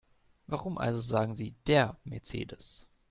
Warum 0.47 0.79
also 0.79 0.99
sagen 0.99 1.35
Sie 1.35 1.51
DER 1.67 1.95
Mercedes? 2.05 2.87